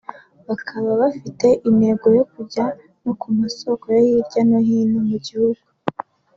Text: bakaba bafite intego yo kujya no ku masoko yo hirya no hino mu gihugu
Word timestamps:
bakaba 0.47 0.89
bafite 1.01 1.47
intego 1.69 2.07
yo 2.17 2.23
kujya 2.33 2.65
no 3.03 3.13
ku 3.19 3.27
masoko 3.39 3.83
yo 3.95 4.01
hirya 4.09 4.41
no 4.49 4.57
hino 4.67 4.97
mu 5.09 5.15
gihugu 5.25 5.65